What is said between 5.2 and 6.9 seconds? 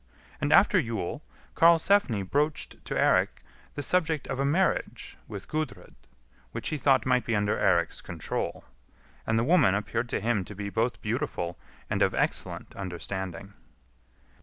with Gudrid, which he